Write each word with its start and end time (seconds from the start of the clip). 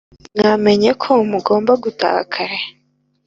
mwamenye 0.37 0.91
ko 1.01 1.11
mugomba 1.31 1.71
gutaha 1.83 2.19
kare 2.33 2.59